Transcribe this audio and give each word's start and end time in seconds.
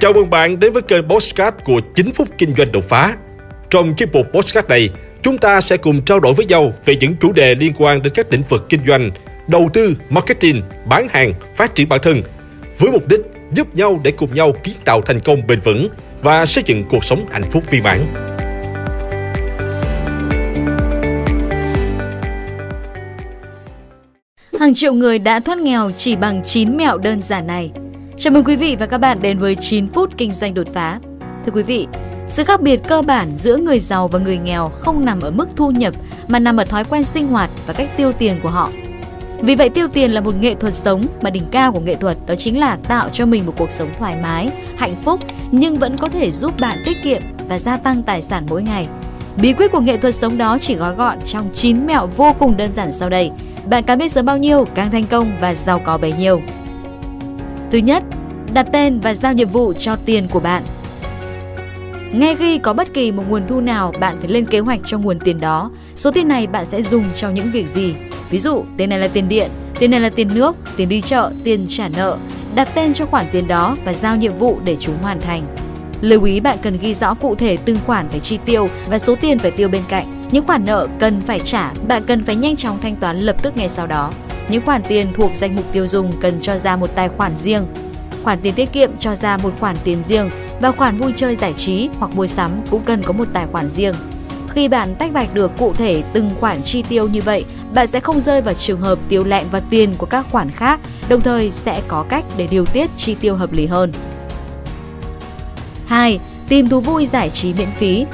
Chào 0.00 0.12
mừng 0.12 0.30
bạn 0.30 0.60
đến 0.60 0.72
với 0.72 0.82
kênh 0.82 1.08
Postcard 1.08 1.56
của 1.64 1.80
9 1.94 2.12
phút 2.12 2.28
kinh 2.38 2.54
doanh 2.54 2.72
đột 2.72 2.84
phá. 2.88 3.16
Trong 3.70 3.94
chiếc 3.94 4.12
mục 4.12 4.26
Postcard 4.32 4.68
này, 4.68 4.90
chúng 5.22 5.38
ta 5.38 5.60
sẽ 5.60 5.76
cùng 5.76 6.02
trao 6.02 6.20
đổi 6.20 6.34
với 6.34 6.46
nhau 6.46 6.72
về 6.84 6.96
những 6.96 7.16
chủ 7.20 7.32
đề 7.32 7.54
liên 7.54 7.72
quan 7.78 8.02
đến 8.02 8.12
các 8.16 8.32
lĩnh 8.32 8.42
vực 8.48 8.66
kinh 8.68 8.80
doanh, 8.86 9.10
đầu 9.48 9.70
tư, 9.72 9.94
marketing, 10.10 10.62
bán 10.84 11.08
hàng, 11.10 11.32
phát 11.56 11.74
triển 11.74 11.88
bản 11.88 12.00
thân, 12.02 12.22
với 12.78 12.90
mục 12.90 13.08
đích 13.08 13.20
giúp 13.52 13.74
nhau 13.76 14.00
để 14.02 14.10
cùng 14.10 14.34
nhau 14.34 14.52
kiến 14.62 14.74
tạo 14.84 15.02
thành 15.02 15.20
công 15.20 15.46
bền 15.46 15.60
vững 15.60 15.88
và 16.22 16.46
xây 16.46 16.64
dựng 16.66 16.84
cuộc 16.90 17.04
sống 17.04 17.24
hạnh 17.30 17.44
phúc 17.50 17.64
viên 17.70 17.82
mãn. 17.82 18.06
Hàng 24.60 24.74
triệu 24.74 24.92
người 24.92 25.18
đã 25.18 25.40
thoát 25.40 25.58
nghèo 25.58 25.90
chỉ 25.96 26.16
bằng 26.16 26.42
9 26.44 26.76
mẹo 26.76 26.98
đơn 26.98 27.22
giản 27.22 27.46
này. 27.46 27.72
Chào 28.20 28.32
mừng 28.32 28.44
quý 28.44 28.56
vị 28.56 28.76
và 28.80 28.86
các 28.86 28.98
bạn 28.98 29.22
đến 29.22 29.38
với 29.38 29.56
9 29.60 29.88
phút 29.88 30.10
kinh 30.16 30.32
doanh 30.32 30.54
đột 30.54 30.66
phá. 30.74 31.00
Thưa 31.46 31.52
quý 31.52 31.62
vị, 31.62 31.86
sự 32.28 32.44
khác 32.44 32.60
biệt 32.60 32.80
cơ 32.88 33.02
bản 33.02 33.32
giữa 33.38 33.56
người 33.56 33.80
giàu 33.80 34.08
và 34.08 34.18
người 34.18 34.38
nghèo 34.38 34.68
không 34.68 35.04
nằm 35.04 35.20
ở 35.20 35.30
mức 35.30 35.48
thu 35.56 35.70
nhập 35.70 35.94
mà 36.28 36.38
nằm 36.38 36.56
ở 36.56 36.64
thói 36.64 36.84
quen 36.84 37.04
sinh 37.04 37.28
hoạt 37.28 37.50
và 37.66 37.74
cách 37.74 37.88
tiêu 37.96 38.12
tiền 38.12 38.40
của 38.42 38.48
họ. 38.48 38.70
Vì 39.40 39.54
vậy 39.54 39.68
tiêu 39.68 39.88
tiền 39.92 40.10
là 40.10 40.20
một 40.20 40.34
nghệ 40.40 40.54
thuật 40.54 40.74
sống 40.74 41.02
mà 41.22 41.30
đỉnh 41.30 41.44
cao 41.50 41.72
của 41.72 41.80
nghệ 41.80 41.94
thuật 41.94 42.16
đó 42.26 42.34
chính 42.34 42.60
là 42.60 42.78
tạo 42.88 43.08
cho 43.12 43.26
mình 43.26 43.46
một 43.46 43.54
cuộc 43.58 43.70
sống 43.70 43.90
thoải 43.98 44.16
mái, 44.22 44.48
hạnh 44.76 44.96
phúc 45.02 45.20
nhưng 45.50 45.78
vẫn 45.78 45.96
có 45.96 46.08
thể 46.08 46.30
giúp 46.30 46.54
bạn 46.60 46.74
tiết 46.84 46.96
kiệm 47.04 47.22
và 47.48 47.58
gia 47.58 47.76
tăng 47.76 48.02
tài 48.02 48.22
sản 48.22 48.46
mỗi 48.48 48.62
ngày. 48.62 48.86
Bí 49.42 49.52
quyết 49.52 49.72
của 49.72 49.80
nghệ 49.80 49.96
thuật 49.96 50.14
sống 50.14 50.38
đó 50.38 50.58
chỉ 50.60 50.74
gói 50.74 50.94
gọn 50.94 51.20
trong 51.24 51.48
9 51.54 51.86
mẹo 51.86 52.06
vô 52.16 52.34
cùng 52.38 52.56
đơn 52.56 52.70
giản 52.74 52.92
sau 52.92 53.08
đây. 53.08 53.30
Bạn 53.64 53.84
càng 53.84 53.98
biết 53.98 54.12
sớm 54.12 54.26
bao 54.26 54.38
nhiêu, 54.38 54.64
càng 54.74 54.90
thành 54.90 55.04
công 55.04 55.32
và 55.40 55.54
giàu 55.54 55.78
có 55.78 55.98
bấy 55.98 56.12
nhiêu. 56.12 56.40
Thứ 57.70 57.78
nhất, 57.78 58.02
đặt 58.54 58.66
tên 58.72 59.00
và 59.00 59.14
giao 59.14 59.32
nhiệm 59.32 59.48
vụ 59.48 59.72
cho 59.72 59.96
tiền 59.96 60.28
của 60.30 60.40
bạn. 60.40 60.62
Ngay 62.12 62.34
khi 62.34 62.58
có 62.58 62.72
bất 62.72 62.94
kỳ 62.94 63.12
một 63.12 63.22
nguồn 63.28 63.46
thu 63.46 63.60
nào, 63.60 63.92
bạn 64.00 64.16
phải 64.20 64.30
lên 64.30 64.46
kế 64.46 64.58
hoạch 64.58 64.80
cho 64.84 64.98
nguồn 64.98 65.18
tiền 65.18 65.40
đó. 65.40 65.70
Số 65.94 66.10
tiền 66.10 66.28
này 66.28 66.46
bạn 66.46 66.66
sẽ 66.66 66.82
dùng 66.82 67.04
cho 67.14 67.30
những 67.30 67.50
việc 67.50 67.68
gì? 67.68 67.94
Ví 68.30 68.38
dụ, 68.38 68.64
tiền 68.76 68.90
này 68.90 68.98
là 68.98 69.08
tiền 69.08 69.28
điện, 69.28 69.50
tiền 69.78 69.90
này 69.90 70.00
là 70.00 70.08
tiền 70.08 70.28
nước, 70.34 70.56
tiền 70.76 70.88
đi 70.88 71.00
chợ, 71.00 71.32
tiền 71.44 71.66
trả 71.68 71.88
nợ. 71.96 72.16
Đặt 72.54 72.68
tên 72.74 72.94
cho 72.94 73.06
khoản 73.06 73.26
tiền 73.32 73.48
đó 73.48 73.76
và 73.84 73.94
giao 73.94 74.16
nhiệm 74.16 74.38
vụ 74.38 74.58
để 74.64 74.76
chúng 74.80 74.94
hoàn 75.02 75.20
thành. 75.20 75.42
Lưu 76.00 76.24
ý 76.24 76.40
bạn 76.40 76.58
cần 76.62 76.78
ghi 76.80 76.94
rõ 76.94 77.14
cụ 77.14 77.34
thể 77.34 77.56
từng 77.64 77.76
khoản 77.86 78.08
phải 78.08 78.20
chi 78.20 78.38
tiêu 78.44 78.68
và 78.90 78.98
số 78.98 79.14
tiền 79.20 79.38
phải 79.38 79.50
tiêu 79.50 79.68
bên 79.68 79.82
cạnh. 79.88 80.28
Những 80.30 80.46
khoản 80.46 80.64
nợ 80.64 80.86
cần 80.98 81.20
phải 81.20 81.40
trả, 81.44 81.72
bạn 81.88 82.02
cần 82.06 82.24
phải 82.24 82.36
nhanh 82.36 82.56
chóng 82.56 82.78
thanh 82.82 82.96
toán 82.96 83.20
lập 83.20 83.42
tức 83.42 83.56
ngay 83.56 83.68
sau 83.68 83.86
đó. 83.86 84.10
Những 84.48 84.64
khoản 84.66 84.82
tiền 84.88 85.06
thuộc 85.14 85.30
danh 85.34 85.56
mục 85.56 85.64
tiêu 85.72 85.86
dùng 85.86 86.12
cần 86.20 86.40
cho 86.40 86.58
ra 86.58 86.76
một 86.76 86.90
tài 86.94 87.08
khoản 87.08 87.36
riêng. 87.36 87.66
Khoản 88.22 88.40
tiền 88.40 88.54
tiết 88.54 88.72
kiệm 88.72 88.90
cho 88.98 89.14
ra 89.14 89.36
một 89.36 89.52
khoản 89.60 89.76
tiền 89.84 90.02
riêng 90.02 90.30
và 90.60 90.72
khoản 90.72 90.96
vui 90.96 91.12
chơi 91.16 91.36
giải 91.36 91.54
trí 91.56 91.88
hoặc 91.98 92.16
mua 92.16 92.26
sắm 92.26 92.50
cũng 92.70 92.82
cần 92.84 93.02
có 93.02 93.12
một 93.12 93.28
tài 93.32 93.46
khoản 93.46 93.70
riêng. 93.70 93.94
Khi 94.48 94.68
bạn 94.68 94.94
tách 94.94 95.12
bạch 95.12 95.34
được 95.34 95.50
cụ 95.58 95.72
thể 95.72 96.02
từng 96.12 96.30
khoản 96.40 96.62
chi 96.62 96.82
tiêu 96.88 97.08
như 97.08 97.22
vậy, 97.22 97.44
bạn 97.74 97.86
sẽ 97.86 98.00
không 98.00 98.20
rơi 98.20 98.40
vào 98.40 98.54
trường 98.54 98.80
hợp 98.80 98.98
tiêu 99.08 99.24
lẹn 99.24 99.46
và 99.50 99.60
tiền 99.70 99.94
của 99.98 100.06
các 100.06 100.26
khoản 100.30 100.50
khác, 100.50 100.80
đồng 101.08 101.20
thời 101.20 101.52
sẽ 101.52 101.82
có 101.88 102.04
cách 102.08 102.24
để 102.36 102.46
điều 102.50 102.64
tiết 102.64 102.90
chi 102.96 103.14
tiêu 103.14 103.36
hợp 103.36 103.52
lý 103.52 103.66
hơn. 103.66 103.92
2. 105.86 106.20
Tìm 106.48 106.68
thú 106.68 106.80
vui 106.80 107.06
giải 107.06 107.30
trí 107.30 107.54
miễn 107.58 107.68
phí 107.78 108.06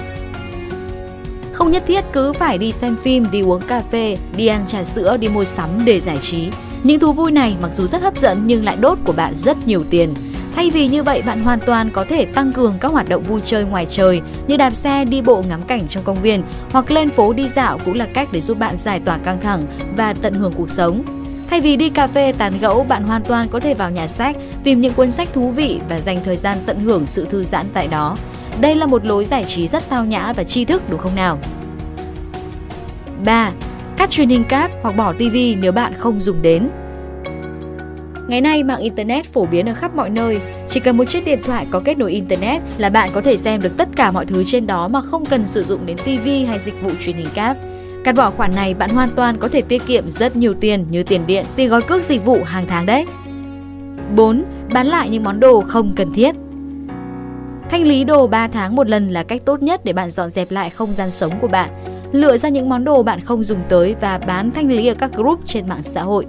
không 1.55 1.71
nhất 1.71 1.83
thiết 1.87 2.05
cứ 2.13 2.33
phải 2.33 2.59
đi 2.59 2.73
xem 2.73 2.97
phim, 2.97 3.27
đi 3.31 3.41
uống 3.41 3.61
cà 3.61 3.83
phê, 3.91 4.17
đi 4.37 4.47
ăn 4.47 4.65
trà 4.69 4.85
sữa, 4.85 5.17
đi 5.17 5.29
mua 5.29 5.45
sắm 5.45 5.85
để 5.85 6.01
giải 6.01 6.19
trí. 6.21 6.49
Những 6.83 7.01
thú 7.01 7.13
vui 7.13 7.33
này 7.33 7.57
mặc 7.63 7.71
dù 7.75 7.87
rất 7.87 8.03
hấp 8.03 8.17
dẫn 8.17 8.43
nhưng 8.47 8.65
lại 8.65 8.77
đốt 8.81 8.99
của 9.05 9.13
bạn 9.13 9.35
rất 9.37 9.67
nhiều 9.67 9.85
tiền. 9.91 10.15
Thay 10.57 10.71
vì 10.71 10.89
như 10.89 11.03
vậy, 11.03 11.23
bạn 11.23 11.43
hoàn 11.43 11.61
toàn 11.61 11.91
có 11.91 12.05
thể 12.09 12.25
tăng 12.25 12.53
cường 12.53 12.75
các 12.81 12.93
hoạt 12.93 13.09
động 13.09 13.23
vui 13.23 13.41
chơi 13.45 13.65
ngoài 13.65 13.87
trời 13.91 14.21
như 14.47 14.57
đạp 14.57 14.75
xe, 14.75 15.05
đi 15.05 15.23
bộ 15.23 15.43
ngắm 15.49 15.63
cảnh 15.63 15.89
trong 15.89 16.05
công 16.05 16.23
viên 16.23 16.43
hoặc 16.71 16.91
lên 16.91 17.11
phố 17.11 17.33
đi 17.33 17.49
dạo 17.49 17.79
cũng 17.85 17.95
là 17.95 18.07
cách 18.15 18.29
để 18.33 18.41
giúp 18.41 18.59
bạn 18.59 18.77
giải 18.79 19.01
tỏa 19.01 19.19
căng 19.19 19.41
thẳng 19.41 19.63
và 19.97 20.13
tận 20.13 20.35
hưởng 20.35 20.53
cuộc 20.53 20.71
sống. 20.71 21.03
Thay 21.51 21.61
vì 21.61 21.77
đi 21.77 21.89
cà 21.89 22.07
phê 22.07 22.33
tán 22.39 22.53
gẫu, 22.61 22.85
bạn 22.85 23.05
hoàn 23.05 23.23
toàn 23.23 23.49
có 23.49 23.61
thể 23.61 23.75
vào 23.75 23.91
nhà 23.91 24.07
sách, 24.07 24.37
tìm 24.65 24.81
những 24.81 24.95
cuốn 24.95 25.11
sách 25.11 25.29
thú 25.33 25.51
vị 25.51 25.81
và 25.89 26.01
dành 26.01 26.19
thời 26.25 26.37
gian 26.37 26.59
tận 26.67 26.81
hưởng 26.81 27.07
sự 27.07 27.27
thư 27.31 27.45
giãn 27.45 27.67
tại 27.75 27.89
đó. 27.89 28.17
Đây 28.61 28.75
là 28.75 28.87
một 28.87 29.07
lối 29.07 29.25
giải 29.25 29.45
trí 29.45 29.69
rất 29.69 29.83
tao 29.89 30.05
nhã 30.05 30.33
và 30.33 30.45
tri 30.45 30.65
thức 30.65 30.83
đúng 30.91 30.99
không 30.99 31.17
nào? 31.17 31.39
3. 33.25 33.53
Cắt 33.97 34.11
truyền 34.11 34.29
hình 34.29 34.45
cáp 34.45 34.71
hoặc 34.83 34.97
bỏ 34.97 35.13
TV 35.13 35.37
nếu 35.59 35.73
bạn 35.73 35.95
không 35.99 36.21
dùng 36.21 36.43
đến. 36.43 36.69
Ngày 38.29 38.41
nay 38.41 38.65
mạng 38.65 38.81
internet 38.81 39.27
phổ 39.27 39.47
biến 39.47 39.69
ở 39.69 39.75
khắp 39.75 39.95
mọi 39.95 40.11
nơi, 40.11 40.41
chỉ 40.69 40.81
cần 40.81 40.97
một 40.97 41.05
chiếc 41.05 41.25
điện 41.25 41.41
thoại 41.45 41.67
có 41.71 41.81
kết 41.85 41.99
nối 41.99 42.13
internet 42.13 42.63
là 42.79 42.91
bạn 42.91 43.11
có 43.13 43.21
thể 43.21 43.37
xem 43.37 43.63
được 43.63 43.77
tất 43.77 43.89
cả 43.97 44.11
mọi 44.11 44.27
thứ 44.27 44.45
trên 44.45 44.67
đó 44.67 44.89
mà 44.89 45.01
không 45.01 45.25
cần 45.25 45.47
sử 45.47 45.63
dụng 45.63 45.87
đến 45.87 45.97
TV 45.97 46.29
hay 46.49 46.61
dịch 46.65 46.83
vụ 46.83 46.91
truyền 47.01 47.17
hình 47.17 47.29
cáp. 47.35 47.57
Cắt 48.05 48.15
bỏ 48.15 48.31
khoản 48.31 48.55
này 48.55 48.75
bạn 48.75 48.91
hoàn 48.91 49.11
toàn 49.17 49.39
có 49.39 49.49
thể 49.49 49.63
tiết 49.63 49.87
kiệm 49.87 50.11
rất 50.11 50.37
nhiều 50.37 50.55
tiền 50.61 50.87
như 50.91 51.03
tiền 51.03 51.21
điện, 51.27 51.47
tiền 51.57 51.71
gói 51.71 51.83
cước 51.83 52.03
dịch 52.03 52.25
vụ 52.25 52.39
hàng 52.45 52.67
tháng 52.69 52.87
đấy. 52.87 53.07
4. 54.17 54.45
Bán 54.73 54.87
lại 54.87 55.09
những 55.09 55.25
món 55.25 55.41
đồ 55.41 55.61
không 55.61 55.93
cần 55.97 56.13
thiết. 56.15 56.35
Thanh 57.71 57.83
lý 57.83 58.05
đồ 58.05 58.27
3 58.27 58.49
tháng 58.49 58.77
một 58.77 58.89
lần 58.89 59.11
là 59.11 59.23
cách 59.23 59.43
tốt 59.45 59.63
nhất 59.63 59.85
để 59.85 59.93
bạn 59.93 60.11
dọn 60.11 60.31
dẹp 60.31 60.51
lại 60.51 60.71
không 60.71 60.93
gian 60.93 61.11
sống 61.11 61.33
của 61.41 61.49
bạn. 61.49 61.71
Lựa 62.13 62.37
ra 62.37 62.49
những 62.49 62.69
món 62.69 62.85
đồ 62.85 63.03
bạn 63.03 63.21
không 63.21 63.45
dùng 63.45 63.63
tới 63.69 63.95
và 64.01 64.19
bán 64.19 64.51
thanh 64.51 64.73
lý 64.73 64.87
ở 64.87 64.95
các 64.95 65.13
group 65.13 65.41
trên 65.47 65.69
mạng 65.69 65.83
xã 65.83 66.03
hội. 66.03 66.27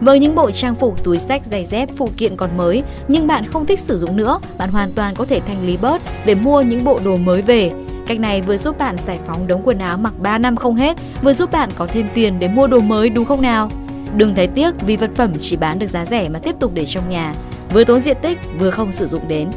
Với 0.00 0.18
những 0.18 0.34
bộ 0.34 0.50
trang 0.50 0.74
phục, 0.74 1.04
túi 1.04 1.18
sách, 1.18 1.42
giày 1.50 1.64
dép, 1.64 1.88
phụ 1.96 2.08
kiện 2.16 2.36
còn 2.36 2.56
mới 2.56 2.82
nhưng 3.08 3.26
bạn 3.26 3.46
không 3.46 3.66
thích 3.66 3.80
sử 3.80 3.98
dụng 3.98 4.16
nữa, 4.16 4.40
bạn 4.58 4.70
hoàn 4.70 4.92
toàn 4.92 5.14
có 5.14 5.24
thể 5.24 5.40
thanh 5.40 5.66
lý 5.66 5.76
bớt 5.82 6.02
để 6.24 6.34
mua 6.34 6.60
những 6.60 6.84
bộ 6.84 6.98
đồ 7.04 7.16
mới 7.16 7.42
về. 7.42 7.70
Cách 8.06 8.20
này 8.20 8.42
vừa 8.42 8.56
giúp 8.56 8.78
bạn 8.78 8.96
giải 9.06 9.18
phóng 9.26 9.46
đống 9.46 9.62
quần 9.64 9.78
áo 9.78 9.98
mặc 9.98 10.12
3 10.18 10.38
năm 10.38 10.56
không 10.56 10.74
hết, 10.74 10.96
vừa 11.22 11.32
giúp 11.32 11.52
bạn 11.52 11.68
có 11.76 11.86
thêm 11.86 12.08
tiền 12.14 12.38
để 12.38 12.48
mua 12.48 12.66
đồ 12.66 12.78
mới 12.78 13.10
đúng 13.10 13.24
không 13.24 13.42
nào? 13.42 13.70
Đừng 14.16 14.34
thấy 14.34 14.46
tiếc 14.46 14.80
vì 14.80 14.96
vật 14.96 15.10
phẩm 15.14 15.32
chỉ 15.40 15.56
bán 15.56 15.78
được 15.78 15.86
giá 15.86 16.04
rẻ 16.04 16.28
mà 16.28 16.38
tiếp 16.38 16.54
tục 16.60 16.70
để 16.74 16.86
trong 16.86 17.10
nhà, 17.10 17.34
vừa 17.72 17.84
tốn 17.84 18.00
diện 18.00 18.16
tích 18.22 18.38
vừa 18.58 18.70
không 18.70 18.92
sử 18.92 19.06
dụng 19.06 19.28
đến. 19.28 19.50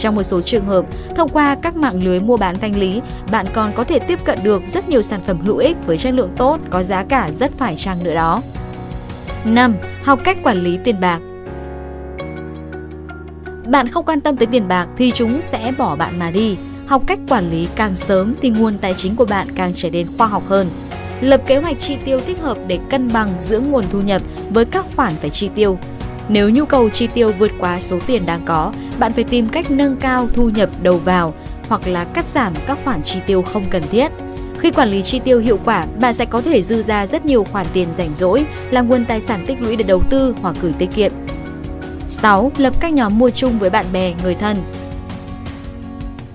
Trong 0.00 0.14
một 0.14 0.22
số 0.22 0.40
trường 0.40 0.66
hợp, 0.66 0.84
thông 1.16 1.28
qua 1.28 1.56
các 1.62 1.76
mạng 1.76 2.02
lưới 2.02 2.20
mua 2.20 2.36
bán 2.36 2.56
thanh 2.58 2.76
lý, 2.76 3.00
bạn 3.32 3.46
còn 3.52 3.72
có 3.72 3.84
thể 3.84 3.98
tiếp 3.98 4.24
cận 4.24 4.38
được 4.42 4.62
rất 4.66 4.88
nhiều 4.88 5.02
sản 5.02 5.20
phẩm 5.26 5.40
hữu 5.40 5.56
ích 5.56 5.76
với 5.86 5.98
chất 5.98 6.14
lượng 6.14 6.30
tốt, 6.36 6.58
có 6.70 6.82
giá 6.82 7.04
cả 7.04 7.30
rất 7.40 7.50
phải 7.58 7.76
chăng 7.76 8.04
nữa 8.04 8.14
đó. 8.14 8.42
5. 9.44 9.74
Học 10.04 10.20
cách 10.24 10.38
quản 10.42 10.62
lý 10.62 10.78
tiền 10.84 11.00
bạc 11.00 11.20
Bạn 13.66 13.88
không 13.88 14.04
quan 14.04 14.20
tâm 14.20 14.36
tới 14.36 14.46
tiền 14.46 14.68
bạc 14.68 14.88
thì 14.96 15.10
chúng 15.10 15.40
sẽ 15.40 15.72
bỏ 15.78 15.96
bạn 15.96 16.18
mà 16.18 16.30
đi. 16.30 16.56
Học 16.86 17.02
cách 17.06 17.18
quản 17.28 17.50
lý 17.50 17.68
càng 17.74 17.94
sớm 17.94 18.34
thì 18.42 18.50
nguồn 18.50 18.78
tài 18.78 18.94
chính 18.94 19.16
của 19.16 19.24
bạn 19.24 19.48
càng 19.54 19.72
trở 19.74 19.90
nên 19.90 20.06
khoa 20.18 20.26
học 20.26 20.42
hơn. 20.48 20.68
Lập 21.20 21.42
kế 21.46 21.56
hoạch 21.56 21.80
chi 21.80 21.96
tiêu 22.04 22.20
thích 22.20 22.40
hợp 22.42 22.58
để 22.66 22.78
cân 22.90 23.12
bằng 23.12 23.32
giữa 23.40 23.60
nguồn 23.60 23.84
thu 23.92 24.00
nhập 24.00 24.22
với 24.50 24.64
các 24.64 24.86
khoản 24.96 25.12
phải 25.20 25.30
chi 25.30 25.50
tiêu. 25.54 25.78
Nếu 26.32 26.50
nhu 26.50 26.64
cầu 26.64 26.90
chi 26.90 27.06
tiêu 27.06 27.32
vượt 27.38 27.50
quá 27.58 27.80
số 27.80 27.98
tiền 28.06 28.26
đang 28.26 28.40
có, 28.44 28.72
bạn 28.98 29.12
phải 29.12 29.24
tìm 29.24 29.48
cách 29.48 29.70
nâng 29.70 29.96
cao 29.96 30.28
thu 30.34 30.48
nhập 30.48 30.70
đầu 30.82 30.98
vào 30.98 31.34
hoặc 31.68 31.88
là 31.88 32.04
cắt 32.04 32.24
giảm 32.34 32.52
các 32.66 32.78
khoản 32.84 33.02
chi 33.02 33.18
tiêu 33.26 33.42
không 33.42 33.64
cần 33.70 33.82
thiết. 33.90 34.08
Khi 34.58 34.70
quản 34.70 34.88
lý 34.90 35.02
chi 35.02 35.18
tiêu 35.18 35.38
hiệu 35.38 35.58
quả, 35.64 35.86
bạn 36.00 36.14
sẽ 36.14 36.24
có 36.24 36.40
thể 36.40 36.62
dư 36.62 36.82
ra 36.82 37.06
rất 37.06 37.24
nhiều 37.24 37.44
khoản 37.44 37.66
tiền 37.72 37.88
rảnh 37.98 38.14
rỗi, 38.14 38.44
là 38.70 38.80
nguồn 38.80 39.04
tài 39.04 39.20
sản 39.20 39.44
tích 39.46 39.60
lũy 39.60 39.76
để 39.76 39.82
đầu 39.82 40.02
tư 40.10 40.34
hoặc 40.42 40.56
gửi 40.62 40.72
tiết 40.72 40.88
kiệm. 40.94 41.12
6. 42.08 42.52
Lập 42.56 42.74
các 42.80 42.92
nhóm 42.92 43.18
mua 43.18 43.30
chung 43.30 43.58
với 43.58 43.70
bạn 43.70 43.86
bè, 43.92 44.12
người 44.22 44.34
thân. 44.34 44.56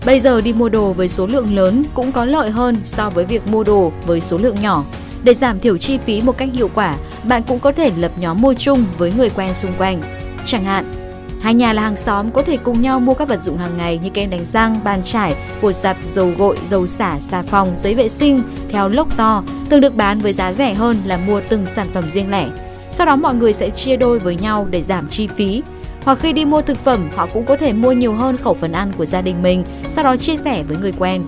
Bây 0.06 0.20
giờ 0.20 0.42
đi 0.42 0.54
mua 0.54 0.70
đồ 0.70 0.94
với 0.94 1.08
số 1.08 1.28
lượng 1.28 1.56
lớn 1.56 1.84
cũng 1.94 2.12
có 2.12 2.26
lợi 2.26 2.52
hơn 2.52 2.76
so 2.84 3.10
với 3.10 3.26
việc 3.26 3.48
mua 3.52 3.64
đồ 3.64 3.92
với 4.06 4.22
số 4.22 4.38
lượng 4.38 4.58
nhỏ. 4.62 4.84
Để 5.24 5.34
giảm 5.34 5.60
thiểu 5.60 5.78
chi 5.78 5.98
phí 5.98 6.22
một 6.22 6.38
cách 6.38 6.50
hiệu 6.54 6.70
quả, 6.76 6.96
bạn 7.28 7.44
cũng 7.48 7.60
có 7.60 7.72
thể 7.72 7.92
lập 7.98 8.12
nhóm 8.20 8.42
mua 8.42 8.54
chung 8.54 8.86
với 8.98 9.14
người 9.18 9.30
quen 9.30 9.54
xung 9.54 9.74
quanh. 9.78 10.02
Chẳng 10.46 10.64
hạn, 10.64 11.06
Hai 11.46 11.54
nhà 11.54 11.74
là 11.74 11.82
hàng 11.82 11.96
xóm 11.96 12.32
có 12.32 12.42
thể 12.42 12.58
cùng 12.58 12.82
nhau 12.82 13.00
mua 13.00 13.14
các 13.14 13.28
vật 13.28 13.42
dụng 13.42 13.58
hàng 13.58 13.78
ngày 13.78 14.00
như 14.04 14.10
kem 14.10 14.30
đánh 14.30 14.46
răng, 14.46 14.80
bàn 14.84 15.04
chải, 15.04 15.36
bột 15.62 15.76
giặt, 15.76 15.98
dầu 16.10 16.32
gội, 16.38 16.58
dầu 16.70 16.88
xả, 16.88 17.20
xà 17.20 17.42
phòng, 17.42 17.78
giấy 17.84 17.96
vệ 17.96 18.10
sinh 18.10 18.44
theo 18.70 18.90
lốc 18.90 19.18
to, 19.18 19.44
thường 19.70 19.82
được 19.82 19.96
bán 19.96 20.20
với 20.20 20.34
giá 20.34 20.54
rẻ 20.54 20.74
hơn 20.74 20.98
là 21.06 21.18
mua 21.18 21.42
từng 21.50 21.66
sản 21.66 21.88
phẩm 21.94 22.10
riêng 22.10 22.32
lẻ. 22.32 22.48
Sau 22.92 23.06
đó 23.06 23.16
mọi 23.16 23.36
người 23.36 23.54
sẽ 23.54 23.70
chia 23.70 23.96
đôi 23.96 24.20
với 24.20 24.36
nhau 24.36 24.68
để 24.70 24.82
giảm 24.82 25.10
chi 25.10 25.28
phí. 25.28 25.62
Hoặc 26.04 26.20
khi 26.20 26.34
đi 26.34 26.46
mua 26.46 26.62
thực 26.62 26.78
phẩm, 26.78 27.10
họ 27.16 27.28
cũng 27.34 27.46
có 27.46 27.58
thể 27.58 27.74
mua 27.74 27.92
nhiều 27.92 28.14
hơn 28.14 28.38
khẩu 28.38 28.54
phần 28.54 28.72
ăn 28.72 28.92
của 28.98 29.06
gia 29.06 29.22
đình 29.22 29.42
mình, 29.42 29.64
sau 29.88 30.04
đó 30.04 30.18
chia 30.18 30.38
sẻ 30.38 30.64
với 30.64 30.78
người 30.78 30.94
quen. 30.98 31.24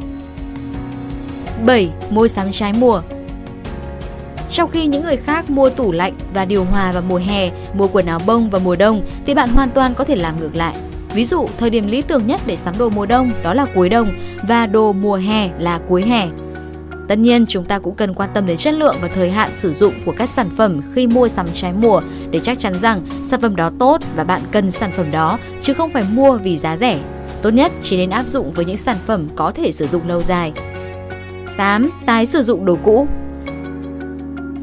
7. 1.66 1.90
Mua 2.10 2.28
sắm 2.28 2.52
trái 2.52 2.74
mùa 2.74 3.02
trong 4.58 4.70
khi 4.72 4.88
những 4.88 5.04
người 5.04 5.18
khác 5.18 5.50
mua 5.50 5.70
tủ 5.70 5.92
lạnh 5.92 6.14
và 6.34 6.46
điều 6.46 6.64
hòa 6.64 6.92
vào 6.92 7.04
mùa 7.10 7.18
hè, 7.18 7.52
mua 7.74 7.88
quần 7.88 8.06
áo 8.06 8.20
bông 8.26 8.50
vào 8.50 8.62
mùa 8.62 8.76
đông 8.76 9.02
thì 9.26 9.34
bạn 9.34 9.50
hoàn 9.50 9.70
toàn 9.70 9.94
có 9.94 10.04
thể 10.04 10.16
làm 10.16 10.40
ngược 10.40 10.56
lại. 10.56 10.76
Ví 11.14 11.26
dụ, 11.26 11.48
thời 11.58 11.70
điểm 11.70 11.88
lý 11.88 12.02
tưởng 12.02 12.28
nhất 12.28 12.42
để 12.46 12.56
sắm 12.56 12.74
đồ 12.78 12.90
mùa 12.90 13.06
đông 13.06 13.32
đó 13.44 13.54
là 13.54 13.66
cuối 13.76 13.90
đông 13.90 14.14
và 14.48 14.66
đồ 14.66 14.94
mùa 14.94 15.16
hè 15.16 15.50
là 15.60 15.80
cuối 15.88 16.04
hè. 16.04 16.28
Tất 17.08 17.18
nhiên, 17.18 17.46
chúng 17.46 17.64
ta 17.64 17.80
cũng 17.80 17.96
cần 17.96 18.14
quan 18.14 18.30
tâm 18.34 18.46
đến 18.46 18.58
chất 18.58 18.74
lượng 18.74 18.96
và 19.02 19.08
thời 19.16 19.32
hạn 19.32 19.52
sử 19.56 19.74
dụng 19.74 19.94
của 20.06 20.14
các 20.18 20.30
sản 20.30 20.50
phẩm 20.58 20.82
khi 20.96 21.08
mua 21.08 21.28
sắm 21.28 21.48
trái 21.54 21.74
mùa 21.74 22.02
để 22.30 22.40
chắc 22.40 22.60
chắn 22.60 22.74
rằng 22.82 23.02
sản 23.24 23.42
phẩm 23.42 23.56
đó 23.56 23.72
tốt 23.80 24.02
và 24.16 24.24
bạn 24.24 24.42
cần 24.52 24.72
sản 24.72 24.92
phẩm 24.96 25.12
đó 25.12 25.40
chứ 25.62 25.74
không 25.74 25.92
phải 25.92 26.04
mua 26.12 26.38
vì 26.38 26.58
giá 26.58 26.78
rẻ. 26.78 27.00
Tốt 27.42 27.50
nhất 27.50 27.72
chỉ 27.82 27.98
nên 27.98 28.10
áp 28.10 28.30
dụng 28.30 28.52
với 28.52 28.66
những 28.66 28.78
sản 28.78 28.98
phẩm 29.06 29.28
có 29.36 29.52
thể 29.52 29.72
sử 29.72 29.88
dụng 29.88 30.08
lâu 30.08 30.22
dài. 30.22 30.54
8. 31.58 31.90
Tái 32.06 32.26
sử 32.26 32.44
dụng 32.44 32.66
đồ 32.66 32.78
cũ 32.84 33.08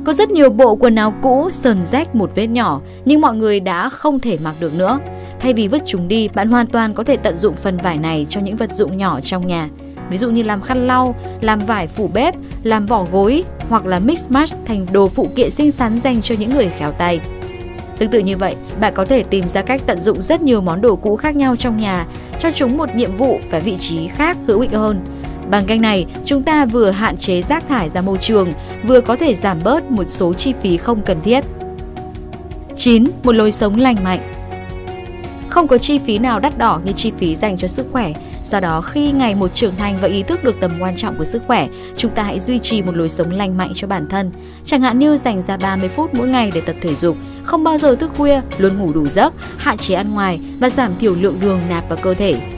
có 0.05 0.13
rất 0.13 0.31
nhiều 0.31 0.51
bộ 0.51 0.75
quần 0.75 0.95
áo 0.95 1.15
cũ 1.23 1.51
sờn 1.51 1.87
rách 1.87 2.15
một 2.15 2.31
vết 2.35 2.47
nhỏ 2.47 2.81
nhưng 3.05 3.21
mọi 3.21 3.35
người 3.35 3.61
đã 3.61 3.89
không 3.89 4.21
thể 4.21 4.39
mặc 4.45 4.55
được 4.61 4.79
nữa. 4.79 4.99
Thay 5.41 5.53
vì 5.53 5.69
vứt 5.69 5.83
chúng 5.87 6.09
đi, 6.09 6.29
bạn 6.29 6.49
hoàn 6.49 6.67
toàn 6.67 6.95
có 6.95 7.05
thể 7.05 7.17
tận 7.17 7.39
dụng 7.39 7.55
phần 7.57 7.77
vải 7.77 7.99
này 7.99 8.27
cho 8.29 8.41
những 8.41 8.57
vật 8.57 8.75
dụng 8.75 8.97
nhỏ 8.97 9.21
trong 9.21 9.47
nhà. 9.47 9.69
Ví 10.11 10.19
dụ 10.19 10.31
như 10.31 10.43
làm 10.43 10.61
khăn 10.61 10.87
lau, 10.87 11.15
làm 11.41 11.59
vải 11.59 11.87
phủ 11.87 12.11
bếp, 12.15 12.35
làm 12.63 12.87
vỏ 12.87 13.07
gối 13.13 13.45
hoặc 13.69 13.87
là 13.87 13.99
mix 13.99 14.25
match 14.29 14.53
thành 14.65 14.87
đồ 14.93 15.09
phụ 15.09 15.29
kiện 15.35 15.51
xinh 15.51 15.73
xắn 15.73 16.01
dành 16.05 16.23
cho 16.23 16.35
những 16.39 16.55
người 16.55 16.69
khéo 16.79 16.93
tay. 16.93 17.21
Tương 17.99 18.11
tự 18.11 18.19
như 18.19 18.37
vậy, 18.37 18.57
bạn 18.81 18.93
có 18.97 19.05
thể 19.05 19.23
tìm 19.23 19.49
ra 19.49 19.63
cách 19.63 19.83
tận 19.87 20.01
dụng 20.01 20.23
rất 20.23 20.43
nhiều 20.43 20.61
món 20.61 20.81
đồ 20.81 20.97
cũ 20.97 21.17
khác 21.17 21.37
nhau 21.37 21.57
trong 21.57 21.77
nhà, 21.77 22.07
cho 22.39 22.51
chúng 22.55 22.77
một 22.77 22.95
nhiệm 22.95 23.17
vụ 23.17 23.39
và 23.51 23.59
vị 23.59 23.77
trí 23.81 24.09
khác 24.09 24.37
hữu 24.47 24.61
ích 24.61 24.73
hơn. 24.73 25.01
Bằng 25.51 25.65
cách 25.67 25.81
này, 25.81 26.07
chúng 26.25 26.43
ta 26.43 26.67
vừa 26.67 26.91
hạn 26.91 27.17
chế 27.17 27.43
rác 27.43 27.69
thải 27.69 27.89
ra 27.89 28.01
môi 28.01 28.17
trường, 28.21 28.53
vừa 28.85 29.01
có 29.01 29.17
thể 29.17 29.35
giảm 29.35 29.59
bớt 29.65 29.91
một 29.91 30.05
số 30.09 30.33
chi 30.33 30.53
phí 30.63 30.77
không 30.77 31.03
cần 31.03 31.21
thiết. 31.23 31.45
9. 32.77 33.05
Một 33.23 33.33
lối 33.33 33.53
sống 33.53 33.81
lành 33.81 33.97
mạnh 34.05 34.33
Không 35.49 35.69
có 35.69 35.79
chi 35.79 35.99
phí 35.99 36.19
nào 36.19 36.41
đắt 36.41 36.59
đỏ 36.59 36.81
như 36.85 36.93
chi 36.93 37.13
phí 37.19 37.37
dành 37.37 37.57
cho 37.57 37.69
sức 37.69 37.87
khỏe, 37.93 38.13
Do 38.45 38.61
đó, 38.61 38.81
khi 38.81 39.13
ngày 39.13 39.35
một 39.35 39.55
trưởng 39.55 39.77
thành 39.77 39.99
và 40.01 40.09
ý 40.09 40.23
thức 40.23 40.45
được 40.45 40.55
tầm 40.61 40.79
quan 40.81 40.97
trọng 40.97 41.19
của 41.19 41.25
sức 41.25 41.43
khỏe, 41.47 41.69
chúng 41.97 42.11
ta 42.11 42.23
hãy 42.23 42.41
duy 42.41 42.59
trì 42.59 42.83
một 42.83 42.97
lối 42.97 43.09
sống 43.09 43.31
lành 43.31 43.57
mạnh 43.57 43.73
cho 43.75 43.87
bản 43.87 44.09
thân. 44.09 44.31
Chẳng 44.65 44.81
hạn 44.81 44.99
như 44.99 45.17
dành 45.17 45.43
ra 45.43 45.57
30 45.57 45.89
phút 45.89 46.15
mỗi 46.15 46.29
ngày 46.29 46.51
để 46.55 46.61
tập 46.61 46.77
thể 46.81 46.95
dục, 46.95 47.17
không 47.45 47.65
bao 47.65 47.79
giờ 47.79 47.97
thức 47.97 48.11
khuya, 48.17 48.41
luôn 48.59 48.79
ngủ 48.79 48.93
đủ 48.93 49.07
giấc, 49.07 49.35
hạn 49.57 49.79
chế 49.79 49.95
ăn 49.95 50.15
ngoài 50.15 50.41
và 50.61 50.71
giảm 50.71 50.93
thiểu 51.01 51.15
lượng 51.15 51.37
đường 51.41 51.61
nạp 51.69 51.89
vào 51.89 51.99
cơ 52.03 52.15
thể. 52.15 52.54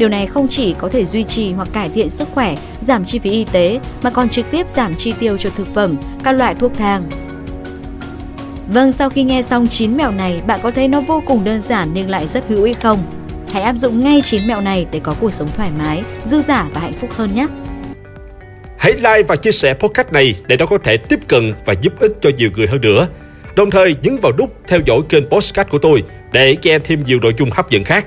Điều 0.00 0.08
này 0.08 0.26
không 0.26 0.48
chỉ 0.48 0.74
có 0.78 0.88
thể 0.88 1.06
duy 1.06 1.24
trì 1.24 1.52
hoặc 1.52 1.68
cải 1.72 1.88
thiện 1.88 2.10
sức 2.10 2.28
khỏe, 2.34 2.56
giảm 2.86 3.04
chi 3.04 3.18
phí 3.18 3.30
y 3.30 3.44
tế 3.44 3.80
mà 4.02 4.10
còn 4.10 4.28
trực 4.28 4.46
tiếp 4.50 4.70
giảm 4.70 4.94
chi 4.94 5.14
tiêu 5.20 5.38
cho 5.38 5.50
thực 5.56 5.74
phẩm, 5.74 5.96
các 6.24 6.32
loại 6.32 6.54
thuốc 6.54 6.72
thang. 6.78 7.02
Vâng, 8.68 8.92
sau 8.92 9.10
khi 9.10 9.24
nghe 9.24 9.42
xong 9.42 9.66
9 9.68 9.96
mẹo 9.96 10.10
này, 10.10 10.40
bạn 10.46 10.60
có 10.62 10.70
thấy 10.70 10.88
nó 10.88 11.00
vô 11.00 11.22
cùng 11.26 11.44
đơn 11.44 11.62
giản 11.62 11.90
nhưng 11.94 12.10
lại 12.10 12.26
rất 12.26 12.44
hữu 12.48 12.64
ích 12.64 12.80
không? 12.80 12.98
Hãy 13.52 13.62
áp 13.62 13.76
dụng 13.76 14.00
ngay 14.00 14.20
9 14.24 14.40
mẹo 14.48 14.60
này 14.60 14.86
để 14.92 15.00
có 15.00 15.14
cuộc 15.20 15.32
sống 15.32 15.48
thoải 15.56 15.70
mái, 15.78 16.02
dư 16.24 16.42
giả 16.42 16.68
và 16.74 16.80
hạnh 16.80 16.92
phúc 17.00 17.10
hơn 17.16 17.34
nhé. 17.34 17.46
Hãy 18.76 18.92
like 18.92 19.22
và 19.22 19.36
chia 19.36 19.52
sẻ 19.52 19.74
podcast 19.74 20.12
này 20.12 20.34
để 20.46 20.56
nó 20.56 20.66
có 20.66 20.78
thể 20.78 20.96
tiếp 20.96 21.20
cận 21.28 21.52
và 21.64 21.74
giúp 21.82 21.92
ích 22.00 22.12
cho 22.20 22.30
nhiều 22.36 22.50
người 22.56 22.66
hơn 22.66 22.80
nữa. 22.80 23.06
Đồng 23.56 23.70
thời 23.70 23.96
nhấn 24.02 24.16
vào 24.22 24.32
nút 24.38 24.56
theo 24.68 24.80
dõi 24.86 25.00
kênh 25.08 25.28
podcast 25.30 25.68
của 25.68 25.78
tôi 25.78 26.02
để 26.32 26.56
nghe 26.62 26.78
thêm 26.78 27.02
nhiều 27.06 27.18
nội 27.22 27.34
dung 27.38 27.50
hấp 27.50 27.70
dẫn 27.70 27.84
khác. 27.84 28.06